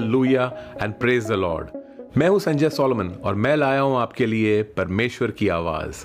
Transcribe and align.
Hallelujah 0.00 0.44
and 0.82 0.94
praise 0.94 1.26
the 1.26 1.32
lord 1.32 1.68
मैं 2.18 2.28
हूँ 2.28 2.40
Sanjay 2.40 2.70
Solomon 2.70 3.08
और 3.24 3.34
मैं 3.34 3.56
लाया 3.56 3.80
हूँ 3.80 3.96
आपके 3.96 4.26
लिए 4.26 4.62
परमेश्वर 4.62 5.30
की 5.30 5.48
आवाज़। 5.48 6.04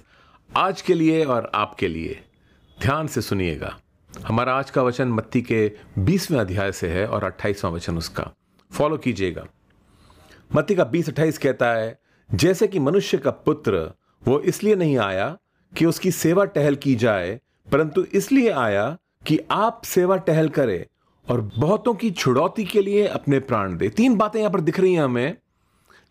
आज 0.57 0.82
के 0.82 0.94
लिए 0.94 1.23
और 1.25 1.52
आपके 1.55 1.88
लिए। 1.88 2.20
ध्यान 2.81 3.08
से 3.08 3.21
सुनिएगा। 3.21 3.76
हमारा 4.27 4.54
आज 4.54 4.70
का 4.70 4.84
वचन 4.84 5.08
मत्ती 5.08 5.41
के 5.41 5.71
बीसवें 6.00 6.39
अध्याय 6.39 6.71
से 6.71 6.88
है 6.88 7.08
और 7.08 7.23
अट्ठाईसवां 7.23 7.73
वचन 7.73 7.98
उसका। 7.98 8.30
फॉलो 8.72 8.98
कीजिएगा। 8.98 9.45
मत्ती 10.55 10.75
का 10.75 10.84
बीस 10.84 11.09
अट्ठाईस 11.09 11.38
कहता 11.38 11.72
है, 11.73 12.00
जैसे 12.34 12.67
कि 12.67 12.80
मनुष्य 12.80 13.17
का 13.17 13.31
पुत्र, 13.31 13.91
वो 14.27 14.39
इसलिए 14.39 14.75
नहीं 14.75 14.98
आया 14.98 15.38
कि 15.77 15.86
उसकी 15.86 16.12
सेवा 16.12 16.45
टहल 16.45 16.75
की 16.75 16.95
जाए, 16.95 17.39
परंतु 17.72 18.03
इसलिए 18.03 18.50
आया 18.50 18.98
कि 19.27 19.39
आप 19.52 19.81
सेवा 19.86 20.17
टहल 20.17 20.50
करें 20.50 20.86
और 21.29 21.41
बहुतों 21.57 21.93
की 21.93 22.11
छुड़ौती 22.11 22.63
के 22.63 22.81
लिए 22.81 23.07
अपने 23.07 23.39
प्राण 23.39 23.77
दे। 23.77 23.89
तीन 23.89 24.16
बातें 24.16 24.39
यहाँ 24.39 24.52
पर 24.52 24.61
दिख 24.61 24.79
रही 24.79 24.93
हैं 24.93 25.03
हमें। 25.03 25.35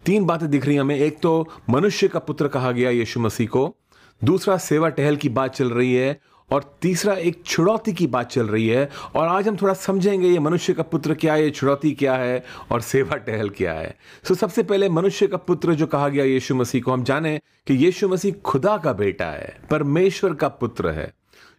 तीन 0.07 0.25
बातें 0.25 0.49
दिख 0.51 0.67
रही 0.67 0.75
हैं 0.75 0.81
हमें। 0.81 0.97
एक 0.97 1.19
तो 1.19 1.49
मनुष्य 1.71 2.09
का 2.09 2.19
पुत्र 2.19 2.49
कहा 2.49 2.73
गया 2.73 2.91
यीशु 2.91 3.21
मसीह 3.21 3.47
को। 3.47 3.75
दूसरा 4.23 4.57
सेवा 4.57 4.89
टहल 4.89 5.17
की 5.17 5.29
बात 5.29 5.55
चल 5.55 5.71
रही 5.71 5.95
है 5.95 6.21
और 6.51 6.65
तीसरा 6.83 7.15
एक 7.15 7.43
छुड़ौती 7.47 7.93
की 7.93 8.07
बात 8.07 8.31
चल 8.31 8.47
रही 8.47 8.67
है। 8.69 8.89
और 9.15 9.29
आज 9.29 9.49
हम 9.49 9.57
थोड़ा 9.57 9.75
समझेंगे 9.75 10.29
ये 10.29 10.39
मनुष्य 10.39 10.73
का 10.75 10.83
पुत्र 10.83 11.15
क्या 11.15 11.35
है 11.35 11.51
छुड़ौती 11.51 11.93
क्या 11.93 12.15
है 12.15 12.45
और 12.73 12.81
सेवा 12.81 13.17
टहल 13.17 13.49
क्या 13.49 13.73
है। 13.73 13.97
सो 14.29 14.35
सबसे 14.35 14.63
पहले 14.63 14.89
मनुष्य 14.89 15.27
का 15.27 15.37
पुत्र 15.37 15.75
जो 15.75 15.87
कहा 15.87 16.09
गया 16.09 16.25
यीशु 16.25 16.55
मसीह 16.55 16.83
को, 16.83 16.93
हम 16.93 17.05
जाने 17.05 17.39
कि 17.67 17.75
यीशु 17.75 18.09
मसीह 18.09 18.33
खुदा 18.45 18.77
का 18.77 18.93
बेटा 18.93 19.27
है, 19.27 19.57
परमेश्वर 19.71 20.35
का 20.35 20.49
पुत्र 20.49 20.91
है। 20.91 21.13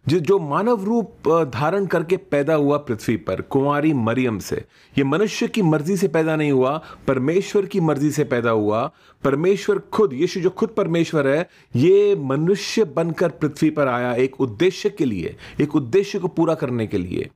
जो 0.08 0.18
जो 0.18 0.38
मानव 0.38 0.84
रूप 0.84 1.28
धारण 1.54 1.86
करके 1.86 2.16
पैदा 2.16 2.54
हुआ 2.54 2.76
पृथ्वी 2.78 3.16
पर, 3.16 3.40
कुंवारी 3.40 3.92
मरियम 3.92 4.38
से। 4.38 4.64
ये 4.98 5.04
मनुष्य 5.04 5.48
की 5.48 5.62
मर्ज़ी 5.62 5.96
से 5.96 6.08
पैदा 6.08 6.36
नहीं 6.36 6.52
हुआ, 6.52 6.80
परमेश्वर 7.06 7.66
की 7.66 7.80
मर्ज़ी 7.80 8.10
से 8.10 8.24
पैदा 8.24 8.50
हुआ 8.50 8.90
परमेश्वर 9.26 9.78
खुद, 9.78 10.12
यीशु 10.12 10.40
जो 10.40 10.50
खुद 10.50 10.68
परमेश्वर 10.68 11.28
है, 11.28 11.48
ये 11.76 12.16
मनुष्य 12.16 12.84
बनकर 12.84 13.28
पृथ्वी 13.28 13.70
पर 13.70 13.88
आया 13.88 14.14
एक 14.14 14.40
उद्देश्य 14.40 14.90
के 14.90 15.04
लिए, 15.04 15.36
एक 15.60 15.76
उद्देश्य 15.76 16.18
को 16.18 16.28
पूरा 16.28 16.54
करने 16.54 16.86
के 16.86 16.98
लिए। 16.98 17.28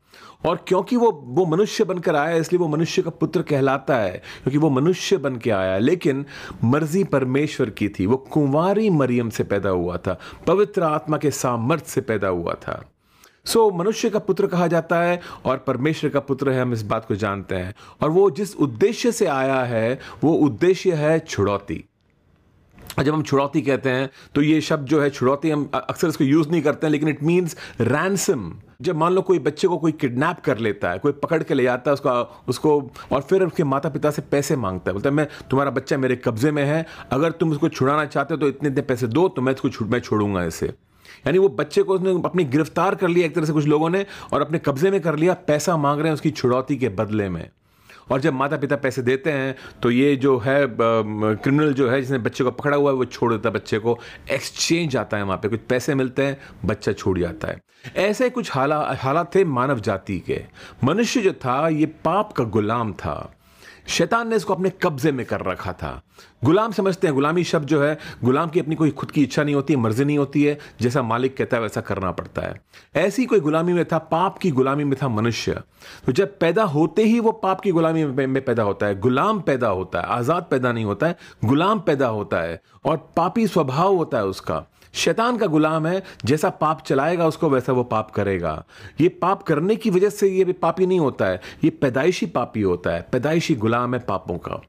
और 0.47 0.65
क्योंकि 0.69 0.97
वो 0.97 1.11
वो 1.25 1.47
मनुष्य 1.47 1.85
बनकर 1.85 2.17
आया, 2.17 2.37
इसलिए 2.37 2.59
वो 2.59 2.69
मनुष्य 2.69 3.03
का 3.03 3.11
पुत्र 3.11 3.43
कहलाता 3.43 3.97
है, 3.97 4.11
क्योंकि 4.11 4.59
वो 4.59 4.71
मनुष्य 4.71 5.17
बन 5.17 5.37
के 5.37 5.51
आया 5.51 5.79
लेकिन 5.79 6.25
मर्ज़ी 6.65 7.05
परमेश्वर 7.05 7.71
की 7.71 7.89
थी, 7.89 8.07
वो 8.07 8.17
कुंवारी 8.17 8.91
मरियम 8.91 9.31
से 9.31 9.45
पैदा 9.45 9.71
हुआ 9.71 9.97
था, 9.97 10.19
पवित्र 10.47 10.83
आत्मा 10.83 11.19
के 11.19 11.31
सामर्थ्य 11.31 11.91
से 11.91 12.01
पैदा 12.01 12.29
हुआ 12.29 12.55
था। 12.55 12.85
सो 13.47 13.69
so, 13.69 13.77
मनुष्य 13.77 14.11
का 14.11 14.19
पुत्र 14.19 14.47
कहा 14.47 14.67
जाता 14.67 15.01
है 15.01 15.21
और 15.45 15.57
परमेश्वर 15.57 16.11
का 16.11 16.21
पुत्र 16.21 16.51
है 16.51 16.63
हम 16.63 16.73
इस 16.73 16.83
बात 16.83 17.05
को 17.05 17.15
जानते 17.15 17.55
हैं। 17.55 17.75
और 18.03 18.11
वो 18.11 18.31
जिस 18.31 18.55
उद्देश्य 18.57 19.13
से 19.13 19.27
आया 19.27 19.63
है 19.65 19.99
वो 20.25 20.33
उद्देश्य 20.35 20.93
है 20.93 21.19
छुड़ौती। 21.19 21.85
जब 23.03 23.15
हम 23.15 23.23
छुड़ौती 23.23 23.63
कहते 23.63 23.91
हैं 23.91 24.11
तो 24.35 24.43
ये 24.43 24.61
शब्द 24.61 24.87
जो 24.87 25.01
है 25.01 25.11
छुड़ौती 25.11 25.51
हम 25.51 25.71
अक्सर 25.75 26.09
इसको 26.09 26.25
यूज़ 26.25 26.49
नहीं 26.49 26.63
करते 26.63 26.87
हैं 26.87 26.91
लेकिन 26.93 27.09
इट 27.09 27.23
मीन्स 27.23 27.57
रैंसम 27.81 28.53
जब 28.83 28.97
मान 28.97 29.13
लो 29.13 29.23
कोई 29.23 29.39
बच्चे 29.39 29.69
को 29.69 29.79
कोई 29.79 29.93
किडनैप 29.93 30.41
कर 30.45 30.59
लेता 30.59 30.91
है 30.91 30.99
कोई 30.99 31.13
पकड़ 31.13 31.43
के 31.43 31.55
ले 31.55 31.63
जाता 31.63 31.91
है 31.91 31.95
उसका 31.95 32.21
उसको 32.49 32.91
और 33.13 33.21
फिर 33.21 33.43
उसके 33.43 33.65
माता 33.65 33.89
पिता 33.89 34.11
से 34.11 34.23
पैसे 34.23 34.57
माँगता 34.57 34.91
है 34.91 34.93
बोलता 34.93 35.09
है 35.11 35.15
मैं 35.15 35.27
तुम्हारा 35.51 35.71
बच्चा 35.71 35.99
मेरे 35.99 36.17
कब्जे 36.17 36.51
में 36.51 36.65
है 36.65 36.87
अगर 37.13 37.31
तुम 37.31 37.53
उसको 37.53 37.69
छुड़ाना 37.69 38.05
चाहते 38.05 38.35
हो 38.35 38.41
तो 38.41 38.49
इतने 38.49 38.69
इतने 38.69 38.83
पैसे 38.83 39.07
दो 39.07 39.29
तो 39.29 39.43
मैं 39.43 39.55
इसको 39.55 39.85
मैं 39.85 40.01
छोड़ूँगा 40.01 40.45
इसे। 40.45 40.73
यानी 41.27 41.39
वो 41.39 41.49
बच्चे 41.51 41.83
को 41.83 41.95
उसने 41.95 42.15
अपनी 42.25 42.45
गिरफ़्तार 42.47 42.95
कर 42.95 43.09
लिया 43.09 43.27
एक 43.27 43.35
तरह 43.35 43.45
से 43.45 43.53
कुछ 43.53 43.67
लोगों 43.67 43.91
ने 43.91 44.05
और 44.33 44.41
अपने 44.41 44.59
कब्जे 44.59 44.91
में 44.91 45.01
कर 45.01 45.17
लिया, 45.17 45.35
पैसा 45.47 45.77
मांग 45.77 46.01
रहे 46.01 46.09
हैं 46.09 46.15
उसकी 46.15 46.31
छुड़ौती 46.33 46.77
के 46.77 46.89
बदले 46.91 47.29
में। 47.29 47.49
और 48.11 48.21
जब 48.21 48.33
माता 48.33 48.57
पिता 48.57 48.77
पैसे 48.77 49.03
देते 49.03 49.33
हैं 49.33 49.55
तो 49.83 49.91
ये 49.91 50.15
जो 50.17 50.37
है 50.39 50.67
क्रिमिनल 50.71 51.73
जो 51.73 51.89
है, 51.91 52.01
जिसने 52.01 52.19
बच्चे 52.19 52.45
को 52.45 52.51
पकड़ा 52.51 52.77
हुआ 52.77 52.91
है, 52.91 52.97
वो 52.97 53.05
छोड़ 53.05 53.33
देता 53.33 53.49
है 53.49 53.55
बच्चे 53.55 53.79
को। 53.79 53.99
एक्सचेंज 54.31 54.97
आता 54.97 55.17
है 55.17 55.23
वहाँ 55.23 55.39
पे, 55.39 55.49
कुछ 55.49 55.61
पैसे 55.69 55.95
मिलते 55.95 56.23
हैं, 56.23 56.37
बच्चा 56.65 56.93
छूट 56.93 57.19
जाता 57.19 57.49
है। 57.49 57.61
ऐसे 57.97 58.31
कुछ 58.31 58.51
हाला, 58.53 58.79
हालात 59.01 59.35
थे 59.35 59.45
मानव 59.45 59.81
जाति 59.81 60.19
के। 60.21 60.43
मनुष्य 60.85 61.21
जो 61.21 61.33
था, 61.35 61.69
ये 61.69 61.87
पाप 62.05 62.33
का 62.33 62.45
गुलाम 62.47 62.93
था। 62.95 63.33
शैतान 63.91 64.29
ने 64.29 64.37
इसको 64.37 64.55
अपने 64.55 64.71
कब्जे 64.83 65.13
में 65.13 65.25
कर 65.27 65.41
रखा 65.41 65.73
था। 65.73 66.01
गुलाम 66.45 66.73
समझते 66.73 67.07
हैं, 67.07 67.15
गुलामी 67.15 67.45
शब्द 67.45 67.67
जो 67.67 67.83
है, 67.83 67.99
गुलाम 68.25 68.49
की 68.49 68.61
अपनी 68.61 68.75
कोई 68.75 68.91
खुद 68.91 69.11
की 69.11 69.23
इच्छा 69.23 69.43
नहीं 69.45 69.55
होती, 69.55 69.77
मर्ज़ी 69.77 70.05
नहीं 70.05 70.19
होती 70.19 70.43
है, 70.45 70.59
जैसा 70.81 71.03
मालिक 71.03 71.37
कहता 71.37 71.57
है 71.57 71.63
वैसा 71.63 71.81
करना 71.81 72.11
पड़ता 72.13 72.43
है। 72.43 72.61
ऐसी 72.97 73.27
कोई 73.27 73.41
गुलामी 73.41 73.73
में 73.73 73.85
था, 73.85 73.99
पाप 73.99 74.39
की 74.39 74.51
गुलामी 74.51 74.85
में 74.85 74.99
था 75.03 75.09
मनुष्य। 75.09 75.63
तो 76.07 76.13
जब 76.13 76.39
पैदा 76.39 76.65
होते 76.65 77.05
ही 77.05 77.21
वो 77.21 77.33
पाप 77.33 77.61
की 77.61 77.71
गुलामी 77.71 78.05
में 78.05 78.45
पैदा 78.45 78.63
होता 78.63 78.87
है, 78.87 79.01
गुलाम 79.01 79.41
पैदा 79.41 79.69
होता 79.69 80.01
है, 80.01 80.07
आज़ाद 80.07 80.47
पैदा 80.51 80.73
नहीं 80.73 80.85
होता 80.85 81.07
है, 81.07 81.17
गुलाम 81.45 81.81
पैदा 81.81 82.07
होता 82.09 82.41
है 82.41 82.63
और 82.85 82.97
पापी 83.17 83.47
स्वभाव 83.47 83.97
होता 83.97 84.19
है 84.19 84.27
उसका। 84.27 84.65
शैतान 84.95 85.37
का 85.37 85.47
गुलाम 85.47 85.87
है, 85.87 86.03
जैसा 86.25 86.51
पाप 86.51 86.83
चलाएगा, 86.83 87.27
उसको 87.27 87.51
वैसा 87.51 87.73
वो 87.73 87.83
पाप 87.85 88.11
करेगा। 88.11 88.65
ये 89.01 89.09
पाप 89.09 89.43
करने 89.43 89.77
की 89.77 89.91
वजह 89.91 90.11
से 90.11 90.29
ये 90.29 90.45
भी 90.45 90.53
पापी 90.53 90.87
नहीं 90.87 91.01
होता 91.01 91.27
है, 91.27 91.41
ये 91.65 91.71
पैदाइशी 91.71 92.27
पापी 92.27 92.63
होता 92.63 92.91
है, 92.91 93.07
पैदाइशी 93.13 93.55
गुलाम 93.55 93.95
है 93.95 94.01
पापों 94.01 94.39
का। 94.39 94.61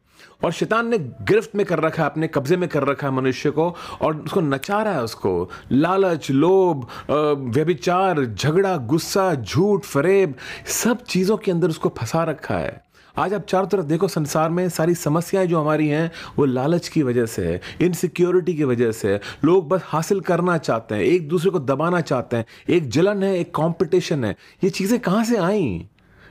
और 0.44 0.52
शैतान 0.52 0.88
ने 0.88 0.98
गिरफ्त 0.98 1.56
में 1.56 1.66
कर 1.66 1.80
रखा 1.80 2.04
है, 2.04 2.10
अपने 2.10 2.28
कब्जे 2.28 2.58
में 2.58 2.68
कर 2.70 2.84
रखा 2.84 3.08
है 3.08 3.14
मनुष्य 3.14 3.52
को, 3.52 3.76
और 4.02 4.16
उसको 4.16 4.42
नचा 4.42 4.82
रहा 4.84 4.94
है 4.94 5.04
उसको। 5.04 5.50
लालच, 5.72 6.30
लोभ 6.32 6.88
व्यभिचार, 7.10 8.26
झगड़ा, 8.26 8.76
गुस्सा, 8.78 9.34
झूठ, 9.36 9.84
फरेब, 9.84 10.36
सब 10.68 11.04
चीज़ों 11.04 11.38
के 11.38 11.52
अंदर 11.52 11.70
उसको 11.70 11.90
फंसा 11.90 12.24
रखा 12.24 12.56
है। 12.56 12.82
आज 13.18 13.34
आप 13.34 13.46
चारों 13.46 13.68
तरफ़ 13.68 13.86
देखो, 13.86 14.08
संसार 14.08 14.50
में 14.50 14.70
सारी 14.70 14.96
समस्याएँ 14.96 15.48
जो 15.48 15.62
हमारी 15.62 15.88
हैं, 15.88 16.12
वो 16.38 16.46
लालच 16.46 16.88
की 16.88 17.04
वजह 17.04 17.26
से 17.26 17.46
है 17.46 17.62
इनसिक्योरिटी 17.82 18.54
की 18.54 18.64
वजह 18.64 18.92
से 18.92 19.14
है। 19.14 19.22
लोग 19.46 19.68
बस 19.68 19.82
हासिल 19.86 20.20
करना 20.20 20.58
चाहते 20.58 20.96
हैं, 20.96 21.02
एक 21.02 21.28
दूसरे 21.28 21.52
को 21.52 21.60
दबाना 21.60 22.02
चाहते 22.02 22.38
हैं, 22.38 22.46
एक 22.70 22.90
जलन 22.90 23.24
है, 23.24 23.40
एक 23.40 23.56
कंपटीशन 23.56 24.26
है। 24.26 24.36
ये 24.64 24.70
चीज़ें 24.70 25.00
कहाँ 25.00 25.24
से 25.24 25.38
आई? 25.38 25.88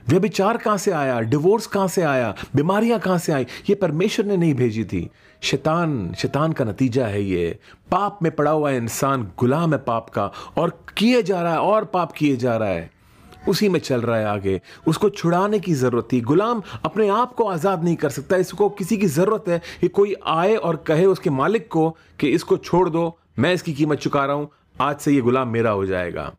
व्यभिचार 0.07 0.57
कहाँ 0.57 0.77
से 0.77 0.91
आया? 0.91 1.19
डिवोर्स 1.19 1.67
कहाँ 1.67 1.87
से 1.87 2.01
आया? 2.01 2.35
बीमारियाँ 2.55 2.99
कहाँ 2.99 3.17
से 3.17 3.33
आई? 3.33 3.43
ये 3.43 3.75
परमेश्वर 3.75 4.25
ने 4.25 4.37
नहीं 4.37 4.53
भेजी 4.53 4.83
थी। 4.83 5.09
शैतान 5.41 6.13
शैतान 6.13 6.51
का 6.51 6.65
नतीजा 6.65 7.05
है 7.05 7.23
ये। 7.23 7.59
पाप 7.91 8.19
में 8.23 8.35
पड़ा 8.35 8.51
हुआ 8.51 8.71
इंसान 8.71 9.31
गुलाम 9.37 9.73
है 9.73 9.79
पाप 9.79 10.09
का, 10.09 10.31
और 10.57 10.85
किए 10.97 11.23
जा 11.23 11.41
रहा 11.41 11.53
है, 11.53 11.59
और 11.59 11.85
पाप 11.85 12.11
किए 12.11 12.35
जा 12.35 12.57
रहा 12.57 12.69
है। 12.69 13.00
उसी 13.47 13.69
में 13.69 13.79
चल 13.79 14.01
रहा 14.01 14.17
है 14.17 14.25
आगे। 14.25 14.59
उसको 14.87 15.09
छुड़ाने 15.09 15.59
की 15.59 15.73
ज़रूरत 15.73 16.07
थी। 16.13 16.21
गुलाम 16.21 16.61
अपने 16.85 17.07
आप 17.09 17.33
को 17.33 17.45
आज़ाद 17.45 17.83
नहीं 17.83 17.95
कर 17.95 18.09
सकता। 18.09 18.37
इसको 18.37 18.69
किसी 18.69 18.97
की 18.97 19.07
ज़रूरत 19.07 19.47
है 19.47 19.61
कि 19.81 19.87
कोई 19.87 20.15
आए 20.27 20.55
और 20.55 20.75
कहे 20.87 21.05
उसके 21.05 21.29
मालिक 21.29 21.67
को 21.67 21.89
कि 22.19 22.29
इसको 22.29 22.57
छोड़ 22.57 22.89
दो, 22.89 23.17
मैं 23.39 23.53
इसकी 23.53 23.73
कीमत 23.73 23.97
चुका 23.97 24.25
रहा 24.25 24.35
हूँ, 24.35 24.49
आज 24.81 24.97
से 24.97 25.11
ये 25.11 25.21
गुलाम 25.21 25.47
मेरा 25.47 25.71
हो 25.71 25.85
जाएगा। 25.85 26.31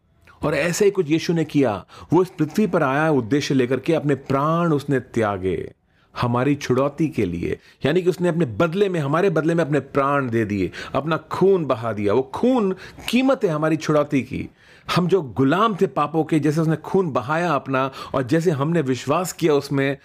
और 0.43 0.55
ऐसे 0.55 0.85
ही 0.85 0.91
कुछ 0.91 1.11
यीशु 1.11 1.33
ने 1.33 1.45
किया। 1.45 1.85
वो 2.13 2.23
इस 2.23 2.29
पृथ्वी 2.29 2.67
पर 2.67 2.83
आया 2.83 3.11
उद्देश्य 3.11 3.55
लेकर 3.55 3.81
के 3.81 3.95
अपने 3.95 4.15
प्राण 4.15 4.73
उसने 4.73 5.01
त्यागे। 5.01 5.73
हमारी 6.21 6.55
छुड़ौती 6.55 7.09
के 7.09 7.25
लिए, 7.25 7.59
यानी 7.87 8.03
कि 8.03 8.11
उसने 8.11 8.29
अपने 8.29 8.47
बदले 8.47 8.89
में, 8.89 9.01
हमारे 9.01 9.31
बदले 9.31 9.55
में 9.55 9.65
अपने 9.65 9.81
प्राण 9.81 10.29
दे 10.31 10.45
दिए, 10.45 10.71
अपना 10.95 11.17
खून 11.17 11.65
बहा 11.65 11.93
दिया। 11.93 12.15
वो 12.15 12.23
खून 12.23 12.73
कीमत 13.09 13.45
है 13.45 13.51
हमारी 13.51 13.77
छुड़ौती 13.77 14.23
की। 14.23 14.49
हम 14.97 15.07
जो 15.09 15.23
गुलाम 15.23 15.77
थे 15.81 15.87
पापों 15.87 16.25
के, 16.25 16.39
जैसे 16.39 16.61
उसने 16.61 16.77
खून 16.77 17.11
बहाया 17.11 17.53
अपना, 17.53 17.91
और 18.15 18.23
जैसे 18.23 18.51
हमने 18.51 18.81
विश्वास 18.81 19.33
किया 19.33 19.55
उसमें, 19.55 19.97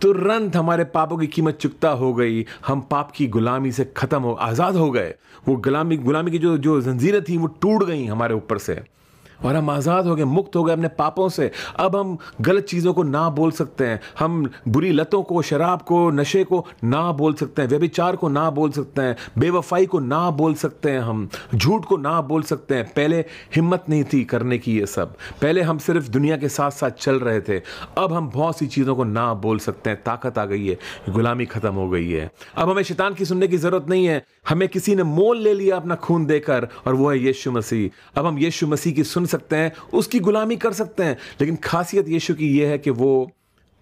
तुरंत 0.00 0.56
हमारे 0.56 0.84
पापों 0.84 1.16
की 1.18 1.26
कीमत 1.26 1.58
चुकता 1.58 1.90
हो 1.90 2.14
गई। 2.14 2.46
हम 2.66 2.80
पाप 2.80 3.10
की 3.10 3.26
गुलामी 3.26 3.72
से 3.72 3.84
खत्म 3.96 4.22
हो, 4.22 4.32
आज़ाद 4.32 4.76
हो 4.76 4.90
गए। 4.90 5.14
वो 5.48 5.56
गुलामी 5.56 5.96
गुलामी 5.96 6.30
की 6.30 6.38
जो 6.38 6.58
जो 6.58 6.80
जंजीरें 6.80 7.22
थी, 7.24 7.36
वो 7.36 7.46
टूट 7.46 7.84
गई 7.84 8.06
हमारे 8.06 8.34
ऊपर 8.34 8.58
से। 8.58 8.99
और 9.44 9.56
हम 9.56 9.70
आज़ाद 9.70 10.06
हो 10.06 10.14
गए, 10.14 10.24
मुक्त 10.24 10.56
हो 10.56 10.64
गए 10.64 10.72
अपने 10.72 10.88
पापों 10.88 11.28
से। 11.28 11.50
अब 11.76 11.96
हम 11.96 12.16
गलत 12.40 12.64
चीज़ों 12.64 12.94
को 12.94 13.02
ना 13.02 13.28
बोल 13.30 13.50
सकते 13.50 13.86
हैं। 13.86 14.00
हम 14.18 14.50
बुरी 14.68 14.90
लतों 14.92 15.22
को, 15.22 15.42
शराब 15.42 15.82
को, 15.82 16.10
नशे 16.10 16.44
को 16.44 16.64
ना 16.84 17.00
बोल 17.12 17.34
सकते 17.34 17.62
हैं। 17.62 17.68
व्यभिचार 17.68 18.16
को 18.16 18.28
ना 18.28 18.48
बोल 18.50 18.70
सकते 18.70 19.02
हैं। 19.02 19.16
बेवफाई 19.38 19.86
को 19.86 19.98
ना 19.98 20.30
बोल 20.30 20.54
सकते 20.54 20.90
हैं 20.90 21.00
हम। 21.00 21.28
झूठ 21.54 21.84
को 21.84 21.96
ना 21.96 22.20
बोल 22.20 22.42
सकते 22.42 22.74
हैं। 22.74 22.84
पहले 22.86 23.20
हिम्मत 23.56 23.84
नहीं 23.88 24.04
थी 24.04 24.22
करने 24.24 24.58
की 24.58 24.78
ये 24.78 24.86
सब। 24.86 25.14
पहले 25.42 25.62
हम 25.62 25.78
सिर्फ़ 25.78 26.08
दुनिया 26.10 26.36
के 26.36 26.48
साथ 26.48 26.70
साथ 26.70 26.90
चल 26.90 27.20
रहे 27.20 27.40
थे। 27.40 27.58
अब 27.98 28.12
हम 28.12 28.30
बहुत 28.30 28.58
सी 28.58 28.66
चीज़ों 28.66 28.96
को 28.96 29.04
ना 29.04 29.32
बोल 29.34 29.58
सकते 29.58 29.90
हैं। 29.90 30.02
ताकत 30.02 30.38
आ 30.38 30.44
गई 30.44 30.66
है। 30.66 30.78
गुलामी 31.08 31.46
ख़त्म 31.46 31.74
हो 31.74 31.88
गई 31.88 32.10
है। 32.10 32.30
अब 32.56 32.70
हमें 32.70 32.82
शैतान 32.82 33.14
की 33.14 33.24
सुनने 33.24 33.48
की 33.48 33.56
ज़रूरत 33.56 33.86
नहीं 33.88 34.06
है। 34.06 34.22
हमें 34.48 34.68
किसी 34.68 34.94
ने 34.94 35.02
मोल 35.02 35.38
ले 35.38 35.54
लिया 35.54 35.76
अपना 35.76 35.94
खून 35.94 36.26
देकर, 36.26 36.68
और 36.86 36.94
वो 36.94 37.10
है 37.10 37.18
यीशु 37.18 37.52
मसीह। 37.52 38.18
अब 38.20 38.26
हम 38.26 38.38
यीशु 38.38 38.66
मसीह 38.66 38.92
की 38.92 39.04
सुन 39.04 39.26
सकते 39.30 39.56
हैं, 39.56 39.72
उसकी 39.94 40.18
गुलामी 40.20 40.56
कर 40.56 40.72
सकते 40.72 41.02
हैं। 41.02 41.16
लेकिन 41.40 41.56
खासियत 41.56 42.08
यीशु 42.08 42.34
की 42.34 42.58
यह 42.58 42.68
है 42.68 42.78
कि 42.78 42.90
वो 42.90 43.30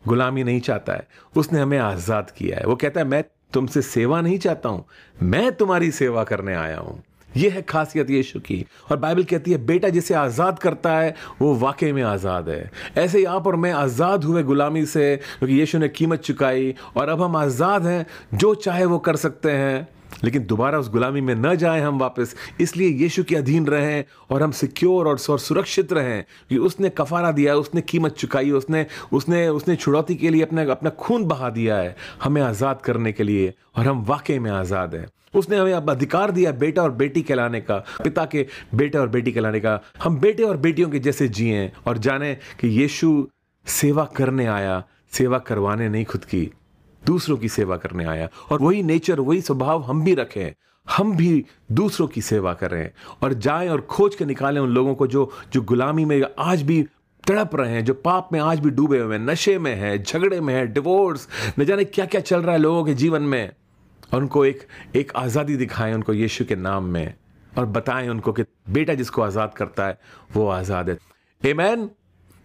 गुलामी 0.05 0.45
नहीं 0.45 0.61
चाहता 0.61 0.93
है। 0.93 1.07
उसने 1.37 1.61
हमें 1.61 1.79
आज़ाद 1.79 2.31
किया 2.31 2.57
है। 2.57 2.67
वो 2.67 2.77
कहता 2.77 3.01
है, 3.01 3.07
मैं 3.07 3.25
तुमसे 3.53 3.83
सेवा 3.83 4.21
नहीं 4.21 4.39
चाहता 4.39 4.69
हूँ, 4.69 4.85
मैं 5.23 5.53
तुम्हारी 5.53 5.91
सेवा 5.91 6.25
करने 6.25 6.55
आया 6.55 6.79
हूँ। 6.79 7.03
यह 7.37 7.53
है 7.53 7.63
खासियत 7.63 8.11
यीशु 8.11 8.41
की। 8.41 8.65
और 8.91 8.97
बाइबल 8.97 9.25
कहती 9.25 9.51
है, 9.51 9.59
बेटा, 9.67 9.89
जिसे 9.89 10.15
आज़ाद 10.15 10.59
करता 10.59 10.93
है, 10.99 11.15
वो 11.43 11.55
वाकई 11.55 11.93
में 11.93 12.03
आज़ाद 12.03 12.49
है। 12.49 12.71
ऐसे 12.97 13.19
ही 13.19 13.25
आप 13.25 13.47
और 13.47 13.57
मैं 13.57 13.73
आज़ाद 13.73 14.25
हुए 14.25 14.43
गुलामी 14.43 14.85
से, 14.87 15.17
क्योंकि 15.39 15.55
यीशु 15.55 15.79
ने 15.79 15.89
कीमत 15.89 16.21
चुकाई, 16.21 16.75
और 16.97 17.09
अब 17.09 17.23
हम 17.23 17.37
आज़ाद 17.37 17.87
हैं, 17.87 18.07
जो 18.35 18.55
चाहे 18.55 18.85
वो 18.85 18.99
कर 18.99 19.17
सकते 19.17 19.51
हैं। 19.51 19.89
लेकिन 20.25 20.45
दोबारा 20.47 20.79
उस 20.79 20.89
गुलामी 20.91 21.21
में 21.21 21.35
न 21.35 21.55
जाएँ 21.57 21.81
हम 21.83 21.99
वापस। 21.99 22.35
इसलिए 22.61 22.89
यीशु 22.93 23.25
के 23.25 23.37
अधीन 23.37 23.67
रहें 23.67 24.05
और 24.31 24.43
हम 24.43 24.51
सिक्योर 24.53 25.09
और 25.09 25.19
सुरक्षित 25.19 25.93
रहें 25.93 26.25
कि 26.51 26.59
उसने 26.59 26.89
कफारा 26.91 27.33
दिया, 27.33 27.55
उसने 27.57 27.81
कीमत 27.81 28.15
चुकाई, 28.15 28.51
उसने 28.53 28.87
उसने 29.13 29.47
उसने 29.49 29.77
छुड़ौती 29.77 30.15
के 30.15 30.31
लिए 30.31 30.43
अपने 30.43 30.71
अपना 30.71 30.91
खून 30.91 31.25
बहा 31.27 31.51
दिया 31.51 31.77
है 31.77 31.95
हमें 32.23 32.43
आज़ाद 32.43 32.81
करने 32.85 33.13
के 33.13 33.23
लिए 33.23 33.53
और 33.77 33.87
हम 33.87 34.05
वाकई 34.05 34.39
में 34.39 34.51
आज़ाद 34.51 34.95
हैं। 34.95 35.07
उसने 35.35 35.57
हमें 35.57 35.73
अब 35.73 35.91
अधिकार 35.91 36.31
दिया 36.31 36.53
बेटा 36.55 36.83
और 36.83 36.91
बेटी 36.93 37.23
कहलाने 37.23 37.61
का, 37.61 37.77
पिता 38.05 38.25
के 38.25 38.47
बेटे 38.75 38.99
और 38.99 39.09
बेटी 39.09 39.33
कहलाने 39.33 39.61
का। 39.61 39.81
हम 40.03 40.19
बेटे 40.21 40.43
और 40.43 40.57
बेटियों 40.57 40.89
के 40.91 40.99
जैसे 40.99 41.29
जिए 41.29 41.71
और 41.87 41.99
जाने 41.99 42.35
कि 42.61 42.69
यीशु 42.81 43.27
सेवा 43.67 44.05
करने 44.17 44.47
आया, 44.47 44.83
सेवा 45.13 45.39
करवाने 45.39 45.89
नहीं 45.89 46.05
खुद 46.05 46.25
की। 46.25 46.51
दूसरों 47.03 47.37
की 47.37 47.49
सेवा 47.49 47.77
करने 47.77 48.05
आया। 48.05 48.29
और 48.51 48.63
वही 48.63 48.83
नेचर, 48.83 49.21
वही 49.21 49.41
स्वभाव 49.41 49.83
हम 49.83 50.05
भी 50.05 50.15
रखें 50.15 50.53
हम 50.89 51.17
भी 51.17 51.45
दूसरों 51.73 52.07
की 52.09 52.21
सेवा 52.23 52.53
करें 52.55 52.91
और 53.23 53.33
जाएँ 53.35 53.69
और 53.69 53.81
खोज 53.81 54.15
के 54.15 54.25
निकालें 54.25 54.61
उन 54.61 54.71
लोगों 54.71 54.95
को 54.95 55.07
जो 55.07 55.31
जो 55.53 55.63
गुलामी 55.63 56.05
में 56.05 56.23
आज 56.39 56.63
भी 56.63 56.83
तड़प 57.25 57.57
रहे 57.57 57.73
हैं, 57.73 57.85
जो 57.85 57.95
पाप 57.95 58.29
में 58.33 58.39
आज 58.41 58.61
भी 58.61 58.71
डूबे 58.71 58.99
हुए 58.99 59.17
हैं, 59.17 59.25
नशे 59.25 59.59
में 59.59 59.75
हैं, 59.75 60.03
झगड़े 60.03 60.41
में 60.41 60.55
हैं 60.55 60.73
डिवोर्स 60.73 61.29
न 61.59 61.65
जाने 61.65 61.85
क्या 61.85 62.07
क्या 62.07 62.21
चल 62.21 62.43
रहा 62.43 62.53
है 62.53 62.59
लोगों 62.59 62.85
के 62.85 62.95
जीवन 62.95 63.23
में। 63.23 63.51
और 64.15 64.21
उनको 64.21 64.45
एक 64.45 64.67
एक 64.97 65.13
आज़ादी 65.17 65.57
दिखाएँ 65.57 65.95
उनको 65.95 66.13
यीशु 66.13 66.45
के 66.45 66.57
नाम 66.57 66.85
में। 66.85 67.15
और 67.59 67.67
बताएँ 67.67 68.09
उनको 68.09 68.33
कि 68.33 68.45
बेटा 68.71 68.95
जिसको 68.95 69.23
आज़ाद 69.23 69.55
करता 69.55 69.87
है, 69.87 69.99
वो 70.37 70.49
आज़ाद 70.49 70.91
है। 70.91 70.99
एमैन 71.43 71.89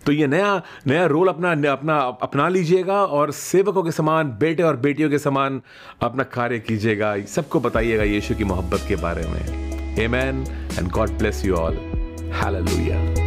तो 0.06 0.12
ये 0.12 0.28
नया 0.28 0.62
नया 0.88 1.06
रोल 1.06 1.28
अपना 1.28 1.72
अपना 1.72 2.00
अपना 2.22 2.50
लीजिएगा 2.50 3.04
और 3.06 3.32
सेवकों 3.32 3.84
के 3.84 3.92
समान, 3.92 4.38
बेटे 4.40 4.64
और 4.64 4.76
बेटियों 4.76 5.10
के 5.10 5.20
समान 5.20 5.62
अपना 6.02 6.24
कार्य 6.24 6.60
कीजिएगा 6.60 7.18
सबको 7.36 7.60
बताइएगा 7.60 8.04
यीशु 8.04 8.36
की 8.36 8.44
मोहब्बत 8.44 8.86
के 8.88 8.96
बारे 8.96 9.28
में 9.28 9.64
Amen 9.96 10.44
and 10.78 10.92
God 10.92 11.18
bless 11.20 11.44
you 11.44 11.56
all. 11.56 11.76
Hallelujah. 12.32 13.23